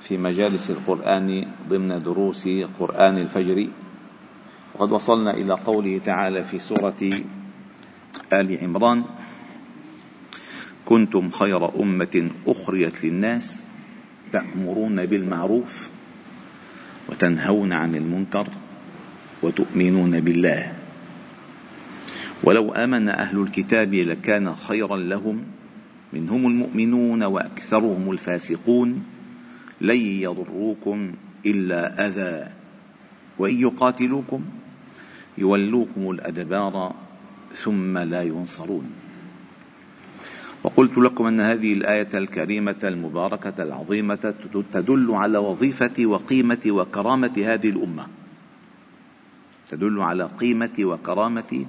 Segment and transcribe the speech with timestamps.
[0.00, 3.68] في مجالس القرآن ضمن دروس قرآن الفجر.
[4.74, 7.10] وقد وصلنا إلى قوله تعالى في سورة
[8.32, 9.04] آل عمران
[10.84, 13.66] كنتم خير أمة أخرجت للناس
[14.32, 15.90] تأمرون بالمعروف
[17.08, 18.48] وتنهون عن المنكر
[19.42, 20.72] وتؤمنون بالله.
[22.44, 25.44] ولو آمن أهل الكتاب لكان خيرا لهم
[26.12, 29.02] منهم المؤمنون وأكثرهم الفاسقون
[29.80, 31.12] لن يضروكم
[31.46, 32.52] إلا أذى.
[33.38, 34.44] وإن يقاتلوكم
[35.38, 36.94] يولوكم الأدبار
[37.54, 38.90] ثم لا ينصرون.
[40.64, 44.34] وقلت لكم أن هذه الآية الكريمة المباركة العظيمة
[44.72, 48.06] تدل على وظيفة وقيمة وكرامة هذه الأمة.
[49.70, 51.66] تدل على قيمة وكرامة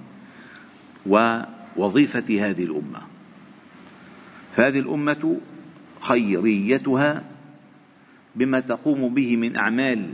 [1.05, 3.02] ووظيفة هذه الأمة.
[4.55, 5.38] فهذه الأمة
[6.02, 7.23] خيريتها
[8.38, 10.13] بما تقوم به من أعمال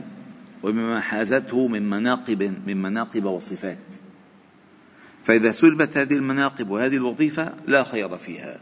[0.63, 3.95] وبما حازته من مناقب من مناقب وصفات.
[5.23, 8.59] فإذا سلبت هذه المناقب وهذه الوظيفة لا خير فيها.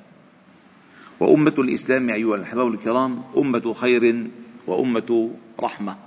[1.20, 4.28] وأمة الإسلام أيها الأحباب الكرام أمة خير
[4.68, 5.98] وأمة رحمة.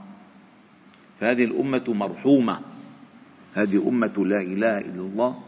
[1.20, 2.60] فهذه الأمة مرحومة.
[3.55, 5.42] هذه أمة لا إله إلا الله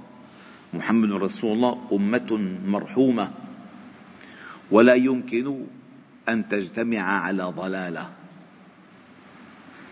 [0.74, 3.30] محمد رسول الله أمة مرحومة.
[4.70, 5.66] ولا يمكن
[6.28, 8.08] أن تجتمع على ضلالة.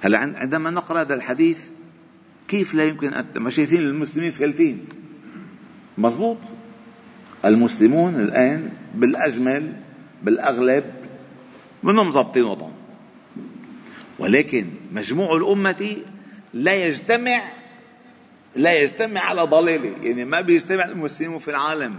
[0.02, 1.70] هلا عندما نقرأ هذا الحديث
[2.48, 4.86] كيف لا يمكن أن ما شايفين المسلمين فلتين
[5.98, 6.38] مضبوط
[7.44, 9.72] المسلمون الآن بالأجمل
[10.22, 10.84] بالأغلب
[11.82, 12.72] منهم ضابطين وطن.
[14.18, 15.96] ولكن مجموع الأمة
[16.54, 17.52] لا يجتمع
[18.56, 19.96] لا يجتمع على ضلالة.
[20.02, 21.98] يعني ما بيجتمع المسلمون في العالم.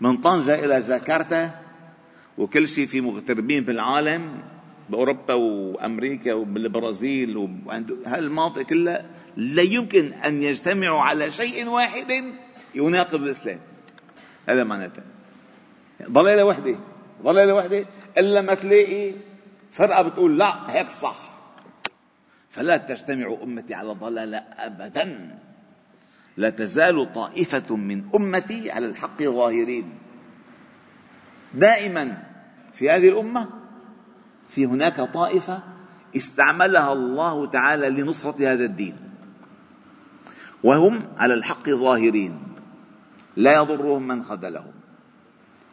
[0.00, 1.63] من طنجة إلى جاكرتا
[2.38, 4.42] وكل شيء في مغتربين بالعالم
[4.90, 9.06] بأوروبا وأمريكا وبالبرازيل وهالمناطق كلها
[9.36, 12.24] لا يمكن أن يجتمعوا على شيء واحد
[12.74, 13.60] يناقض الإسلام.
[14.48, 15.02] هذا معناته.
[16.10, 16.78] ضلالة وحدة.
[17.22, 17.86] ضلالة وحدة.
[18.18, 19.14] إلا ما تلاقي
[19.70, 21.34] فرقة بتقول لا هيك صح.
[22.50, 25.38] فلا تجتمع أمتي على ضلالة ابدا.
[26.36, 30.03] لا تزال طائفة من أمتي على الحق ظاهرين.
[31.54, 32.22] دائما
[32.74, 33.48] في هذه الأمة
[34.48, 35.62] في هناك طائفة
[36.16, 38.96] استعملها الله تعالى لنصرة هذا الدين.
[40.62, 42.38] وهم على الحق ظاهرين.
[43.36, 44.72] لا يضرهم من خذلهم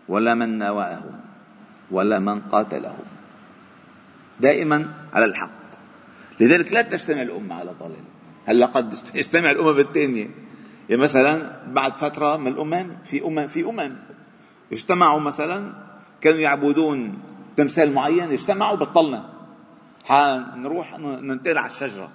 [0.07, 1.19] ولا من ناواهم
[1.91, 3.05] ولا من قاتلهم.
[4.39, 5.61] دائما على الحق.
[6.39, 8.03] لذلك لا تجتمع الأمة على ضلال.
[8.45, 10.29] هلا قد تجتمع الأمم الثانية
[10.89, 13.95] يعني مثلا بعد فترة من الأمم في أمم في أمم.
[14.71, 15.73] اجتمعوا مثلا
[16.21, 17.19] كانوا يعبدون
[17.57, 19.29] تمثال معين اجتمعوا بطلنا
[20.05, 22.09] حنروح ننتقل على الشجرة.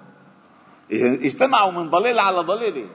[0.92, 2.86] اجتمعوا من ضليل على ضليلة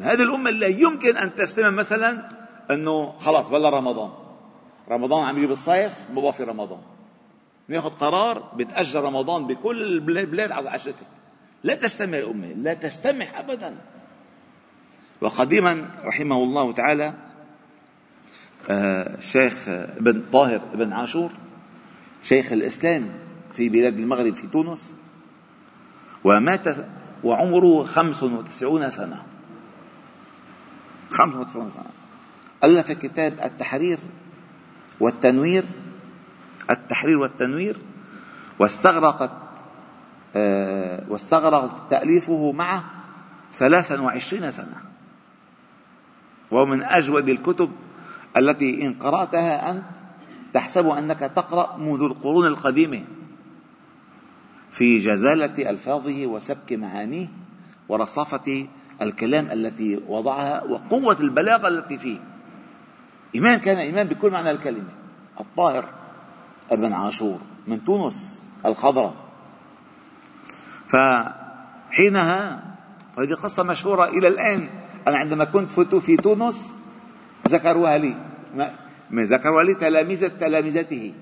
[0.00, 2.28] هذه الأمة لا يمكن أن تجتمع مثلا
[2.70, 4.10] أنه خلاص بلا رمضان.
[4.90, 6.80] رمضان عم يجي بالصيف بابا في رمضان.
[7.68, 9.82] ناخذ قرار بتأجل رمضان بكل
[10.18, 11.08] البلاد على الشتاء
[11.64, 13.76] لا تجتمع الأمة لا تجتمع أبدا.
[15.20, 17.14] وقديما رحمه الله تعالى
[18.68, 21.30] الشيخ ابن طاهر ابن عاشور
[22.22, 23.10] شيخ الإسلام
[23.56, 24.94] في بلاد المغرب في تونس
[26.24, 26.68] ومات
[27.24, 29.22] وعمره خمس وتسعون سنة.
[31.10, 31.90] خمس وتسعون سنة.
[32.64, 33.98] ألف كتاب التحرير
[35.00, 35.64] والتنوير
[36.70, 37.78] التحرير والتنوير
[38.58, 39.30] واستغرقت
[40.36, 42.84] آه، واستغرق تأليفه معه
[43.52, 44.82] ثلاثا وعشرين سنة.
[46.50, 47.70] وهو من أجود الكتب
[48.36, 49.84] التي إن قرأتها أنت
[50.54, 53.04] تحسب أنك تقرأ منذ القرون القديمة.
[54.72, 57.28] في جزالة ألفاظه وسبك معانيه
[57.88, 58.66] ورصافة
[59.02, 62.18] الكلام التي وضعها وقوة البلاغة التي فيه.
[63.36, 64.90] إمام كان إمام بكل معنى الكلمة.
[65.40, 65.84] الطاهر
[66.70, 69.14] ابن عاشور من تونس الخضراء
[70.88, 72.62] فحينها
[73.16, 74.68] وهذه قصة مشهورة إلى الآن.
[75.08, 76.78] أنا عندما كنت في تونس
[77.54, 78.14] ذكروها لي
[79.10, 81.14] ما ذكروها لي تلاميذ تلامذته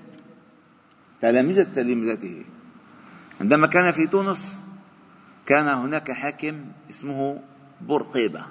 [1.21, 2.45] تلاميذ تلامذته
[3.41, 4.65] عندما كان في تونس
[5.45, 7.41] كان هناك حاكم اسمه
[7.81, 8.45] برقيبة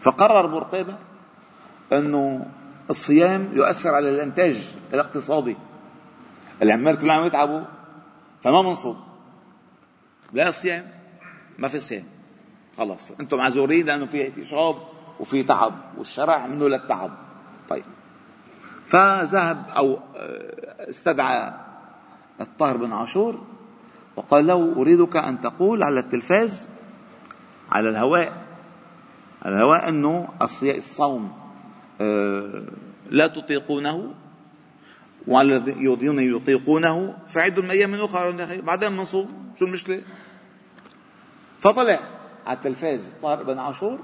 [0.00, 0.98] فقرر برقيبة
[1.92, 2.46] أنه
[2.90, 5.56] الصيام يؤثر على الإنتاج الاقتصادي.
[6.62, 7.64] العمال كلهم عم يتعبوا
[8.42, 9.04] فما منصوم
[10.32, 10.90] لا صيام
[11.58, 12.04] ما في صيام.
[12.78, 14.76] خلص أنتم معذورين لأنه في في شراب.
[15.20, 17.10] وفي تعب والشرع منه للتعب
[17.68, 17.84] طيب
[18.86, 21.52] فذهب أو آه، استدعى
[22.40, 23.40] الطاهر بن عاشور
[24.16, 26.70] وقال له أريدك أن تقول على التلفاز
[27.70, 28.32] على الهواء
[29.42, 30.28] على الهواء أنه
[30.76, 31.32] الصوم
[32.00, 32.62] آه،
[33.10, 34.14] لا تطيقونه
[35.28, 40.02] وعلى الذين يطيقونه فعدوا من أخرى بعدين منصوم شو المشكلة؟
[41.60, 42.00] فطلع
[42.46, 43.98] على التلفاز طارق بن عاشور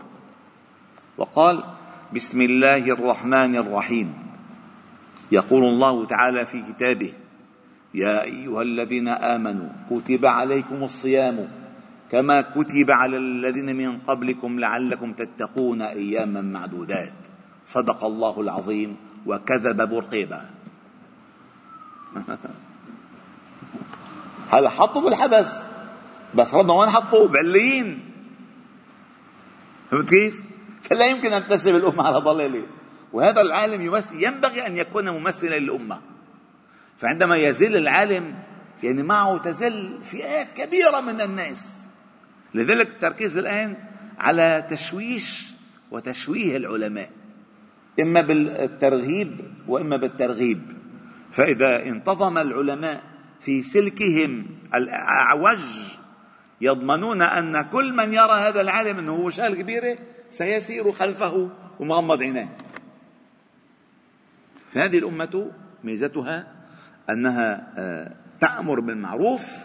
[1.19, 1.65] وقال
[2.15, 4.15] بسم الله الرحمن الرحيم.
[5.33, 7.13] يقول الله تعالى في كتابه
[7.95, 11.49] يا أيها الذين آمنوا كتب عليكم الصيام
[12.11, 17.15] كما كتب على الذين من قبلكم لعلكم تتقون أياما معدودات.
[17.65, 18.97] صدق الله العظيم
[19.27, 20.41] وكذب برقيبه
[24.53, 25.63] هلا حطوا بالحبس.
[26.35, 28.01] بس ربنا وين حطوا بعليين.
[29.91, 30.44] فهمت كيف؟
[30.85, 32.67] فلا يمكن أن تشرب الأمة على ضلاله
[33.13, 36.01] وهذا العالم يمثل ينبغي أن يكون ممثلا للأمة.
[36.99, 38.35] فعندما يزل العالم
[38.83, 41.89] يعني معه تزل فئات كبيرة من الناس.
[42.55, 43.77] لذلك التركيز الآن
[44.19, 45.53] على تشويش
[45.91, 47.11] وتشويه العلماء.
[48.01, 50.63] إما بالترغيب وإما بالترغيب.
[51.33, 53.03] فإذا انتظم العلماء
[53.41, 55.59] في سلكهم الأعوج
[56.61, 59.99] يضمنون أن كل من يرى هذا العالم أنه هو شغله كبيرة
[60.29, 62.56] سيسير خلفه ومغمض عينيه
[64.71, 65.51] فهذه الأمة
[65.85, 66.47] ميزتها
[67.11, 69.59] أنها آه، تأمر بالمعروف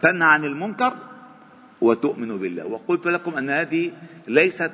[0.00, 0.92] تنهى عن المنكر
[1.80, 2.66] وتؤمن بالله.
[2.66, 3.92] وقلت لكم أن هذه
[4.28, 4.72] ليست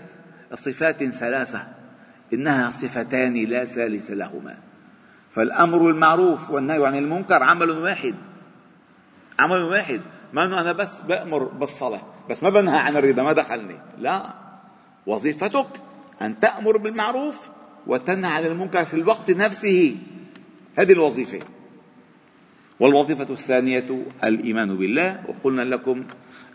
[0.55, 1.67] صفات ثلاثة
[2.33, 4.57] إنها صفتان لا ثالث لهما.
[5.35, 8.15] فالأمر بالمعروف والنهي عن المنكر عمل واحد
[9.39, 10.01] عمل واحد.
[10.35, 13.79] ما انه أنا بس بأمر بالصلاة؟ بس ما بنهى عن الربا ما دخلني.
[13.99, 14.35] لا.
[15.07, 15.67] وظيفتك
[16.23, 17.49] أن تأمر بالمعروف
[17.87, 19.97] وتنهى عن المنكر في الوقت نفسه.
[20.77, 21.39] هذه الوظيفة.
[22.81, 25.25] والوظيفة الثانية الإيمان بالله.
[25.29, 26.05] وقلنا لكم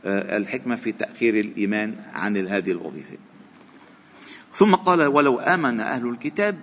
[0.05, 3.17] آه، الحكمة في تأخير الإيمان عن هذه الوظيفة.
[4.51, 6.59] ثم قال ولو آمن أهل الكتاب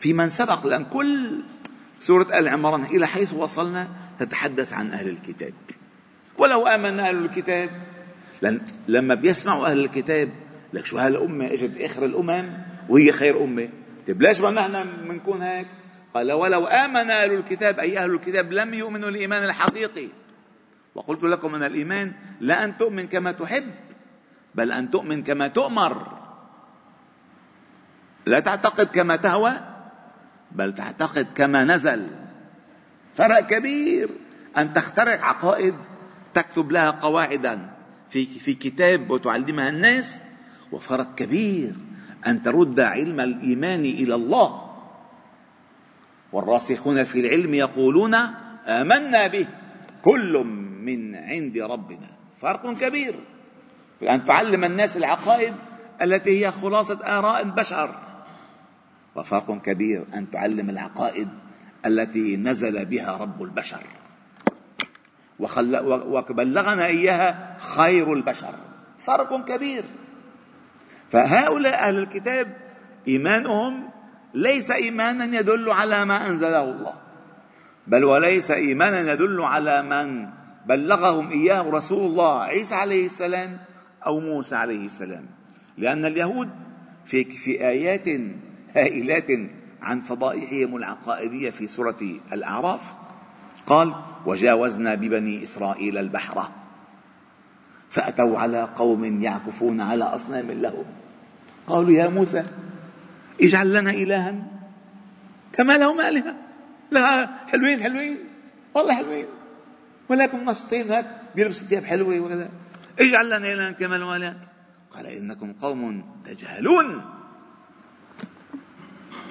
[0.00, 1.40] في من سبق لأن كل
[2.00, 3.88] سورة آل عمران إلى حيث وصلنا
[4.18, 5.52] تتحدث عن أهل الكتاب.
[6.40, 7.70] ولو آمن أهل الكتاب.
[8.42, 10.30] لأن لما بيسمعوا أهل الكتاب
[10.72, 12.52] لك شو هالأمة؟ إجت آخر الأمم
[12.88, 13.68] وهي خير أمة.
[14.06, 15.66] طيب ليش ما نحن بنكون هيك؟
[16.14, 20.08] قال ولو آمن أهل الكتاب أي أهل الكتاب لم يؤمنوا الإيمان الحقيقي.
[20.94, 23.70] وقلت لكم أن الإيمان لا أن تؤمن كما تحب
[24.54, 26.18] بل أن تؤمن كما تؤمر.
[28.26, 29.52] لا تعتقد كما تهوى
[30.52, 32.06] بل تعتقد كما نزل.
[33.16, 34.08] فرق كبير
[34.56, 35.74] أن تخترع عقائد
[36.34, 37.70] تكتب لها قواعدا
[38.10, 40.20] في في كتاب وتعلمها الناس
[40.72, 41.74] وفرق كبير
[42.26, 44.70] أن ترد علم الإيمان إلى الله.
[46.32, 48.14] والراسخون في العلم يقولون
[48.66, 49.48] آمنا به
[50.04, 50.44] كل
[50.80, 52.10] من عند ربنا.
[52.40, 53.14] فرق كبير
[54.02, 55.54] ان تعلم الناس العقائد
[56.02, 57.98] التي هي خلاصة آراء البشر.
[59.16, 61.28] وفرق كبير أن تعلم العقائد
[61.86, 63.82] التي نزل بها رب البشر.
[65.40, 68.54] وبلغنا إياها خير البشر.
[68.98, 69.84] فرق كبير.
[71.10, 72.56] فهؤلاء أهل الكتاب
[73.08, 73.90] إيمانهم
[74.34, 76.94] ليس إيمانا يدل على ما أنزله الله
[77.86, 80.28] بل وليس إيمانا يدل على من
[80.66, 83.58] بلغهم إياه رسول الله عيسى عليه السلام
[84.06, 85.26] أو موسى عليه السلام.
[85.78, 86.48] لأن اليهود
[87.06, 88.08] في في آيات
[88.76, 89.30] هائلات
[89.82, 91.98] عن فضائحهم العقائدية في سورة
[92.32, 92.92] الأعراف
[93.70, 93.94] قال
[94.26, 96.50] وجاوزنا ببني إسرائيل البحر.
[97.90, 100.84] فأتوا على قوم يعكفون على أصنام لهم.
[101.66, 102.44] قالوا يا موسى
[103.40, 104.34] اجعل لنا الها
[105.52, 106.34] كما لهم آلهة.
[106.90, 108.18] لا حلوين حلوين
[108.74, 109.26] والله حلوين
[110.08, 112.48] ولكن نشطين هيك بيلبسوا ثياب حلوة وكذا.
[113.00, 114.36] اجعل لنا الها كما لهم آلهة.
[114.94, 117.04] قال إنكم قوم تجهلون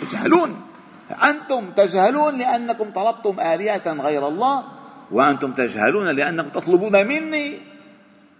[0.01, 0.68] تجهلون.
[1.11, 4.63] أنتم تجهلون لأنكم طلبتم آلهة غير الله
[5.11, 7.57] وأنتم تجهلون لأنكم تطلبون مني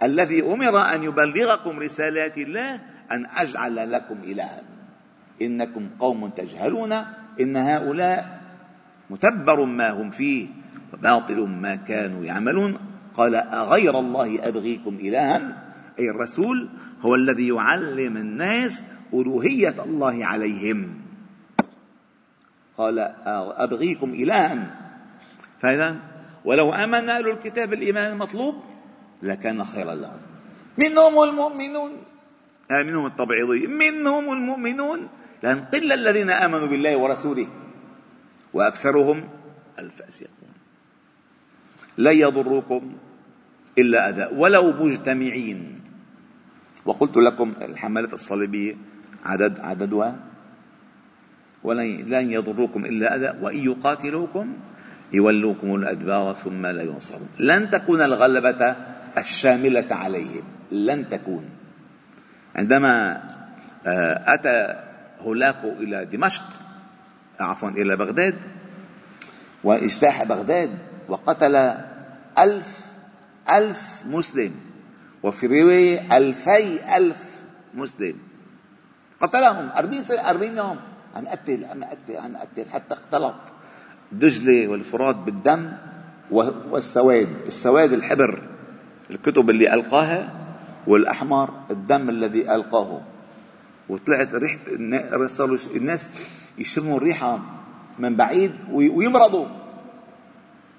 [0.04, 4.62] الذي أمر أن يبلغكم رسالات الله أن أجعل لكم إلها.
[5.42, 6.94] إنكم قوم تجهلون
[7.40, 8.40] إن هؤلاء
[9.10, 10.48] متبر ما هم فيه
[10.94, 12.78] وباطل ما كانوا يعملون.
[13.14, 15.42] قال أغير الله أبغيكم إلها؟
[16.00, 16.70] أي الرسول
[17.02, 18.84] هو الذي يعلم الناس
[19.14, 21.09] ألوهية الله عليهم.
[22.80, 22.96] قال
[23.60, 24.76] أبغيكم إلها.
[25.60, 26.00] فإذا
[26.46, 28.56] ولو آمن أهل الكتاب الإيمان المطلوب
[29.24, 30.22] لكان خيرا لهم.
[30.78, 31.92] منهم المؤمنون.
[32.72, 33.68] آه منهم الطبيعي.
[33.68, 35.00] منهم المؤمنون.
[35.44, 37.48] لأن قل الذين آمنوا بالله ورسوله
[38.54, 39.30] وأكثرهم
[39.80, 40.54] الفاسقون.
[41.98, 42.82] لن يضروكم
[43.78, 44.40] إلا أذى.
[44.40, 45.60] ولو مجتمعين.
[46.86, 48.76] وقلت لكم الحملات الصليبية
[49.26, 50.29] عدد عددها
[51.64, 54.54] ولن لن يضروكم إلا أذى وإن يقاتلوكم
[55.14, 57.30] يولوكم الأدبار ثم لا ينصرون.
[57.40, 58.76] لن تكون الغلبة
[59.18, 60.44] الشاملة عليهم.
[60.72, 61.50] لن تكون.
[62.56, 63.22] عندما
[63.88, 64.84] آه، أتى
[65.20, 66.44] هولاكو إلى دمشق
[67.40, 68.36] عفوا إلى بغداد
[69.64, 71.56] واجتاح بغداد وقتل
[72.40, 72.68] ألف
[73.50, 74.56] ألف مسلم
[75.24, 77.42] وفي رواية ألفي ألف
[77.74, 78.16] مسلم.
[79.22, 80.80] قتلهم أربعين أربعين يوم.
[81.16, 83.36] عم قتل عم قتل عم قتل حتى اختلط.
[84.12, 85.72] دجلة والفرات بالدم
[86.72, 87.30] والسواد.
[87.48, 88.42] السواد الحبر
[89.10, 90.34] الكتب اللي ألقاها
[90.88, 93.02] والأحمر الدم الذي ألقاه.
[93.90, 94.60] وطلعت ريحة
[95.76, 96.12] الناس
[96.58, 97.40] يشموا الريحة
[98.00, 99.46] من بعيد ويمرضوا.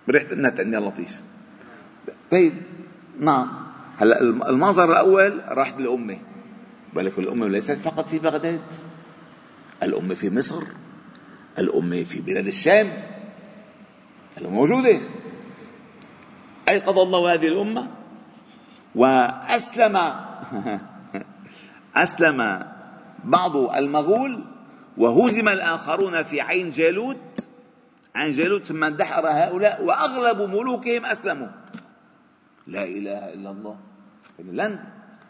[0.09, 1.23] بريحة النتن يا لطيف.
[2.31, 2.53] طيب
[3.21, 3.49] نعم.
[3.99, 6.19] هلأ المنظر الأول راحت الامه
[6.95, 8.61] بالك الامه ليست فقط في بغداد.
[9.83, 10.63] الامه في مصر
[11.59, 13.11] الامه في بلاد الشام
[14.39, 15.01] موجودة.
[16.69, 17.89] أيقظ الله هذه الأمة
[18.95, 19.97] وأسلم
[21.97, 22.67] أسلم
[23.25, 24.45] بعض المغول
[24.97, 27.17] وهزم الآخرون في عين جالوت.
[28.15, 31.49] عين جالوت ثم اندحر هؤلاء وأغلب ملوكهم أسلموا.
[32.67, 33.77] لا إله إلا الله.
[34.39, 34.79] لن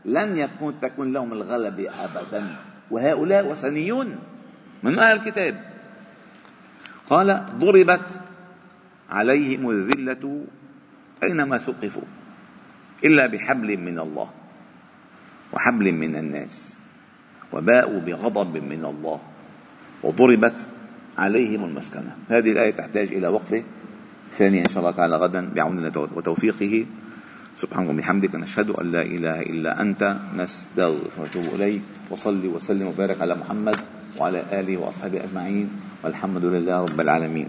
[0.05, 2.57] لن يكون تكون لهم الغلبة أبدا.
[2.91, 4.19] وهؤلاء وثنيون.
[4.83, 5.55] من أهل الكتاب.
[7.11, 8.21] قال ضربت
[9.11, 10.45] عليهم الذلة
[11.23, 12.09] أينما ثقفوا
[13.05, 14.31] إلا بحبل من الله
[15.53, 16.81] وحبل من الناس
[17.53, 19.21] وباءوا بغضب من الله
[20.03, 20.69] وضربت
[21.19, 22.17] عليهم المسكنة.
[22.29, 23.63] هذه الآية تحتاج إلى وقفة
[24.33, 26.87] ثانية إن شاء الله تعالى غدا بعون الله وتوفيقه.
[27.57, 33.77] سبحانك وبحمدك نشهد أن لا إله إلا أنت نستغفرك إليك وصلي وسلم وبارك على محمد.
[34.19, 35.69] وعلى آله وأصحابه أجمعين
[36.05, 37.49] والحمد لله رب العالمين.